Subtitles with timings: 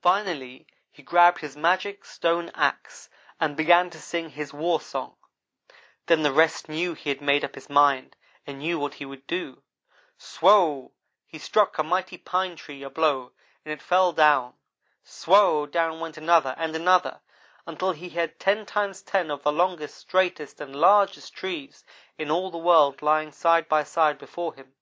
[0.00, 5.16] Finally he grabbed his magic stone axe, and began to sing his warsong.
[6.06, 9.26] Then the rest knew he had made up his mind and knew what he would
[9.26, 9.62] do.
[10.16, 10.92] Swow!
[11.26, 13.32] he struck a mighty pine tree a blow,
[13.66, 14.54] and it fell down.
[15.04, 15.66] Swow!
[15.66, 17.20] down went another and another,
[17.66, 21.84] until he had ten times ten of the longest, straightest, and largest trees
[22.16, 24.74] in all the world lying side by side before him.